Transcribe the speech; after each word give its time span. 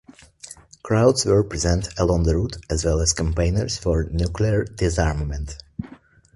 Crowds 0.81 1.25
were 1.27 1.43
present 1.43 1.89
along 1.95 2.23
the 2.23 2.35
route 2.35 2.57
as 2.71 2.83
well 2.83 3.01
as 3.01 3.13
campaigners 3.13 3.77
for 3.77 4.05
nuclear 4.05 4.63
disarmament. 4.63 5.63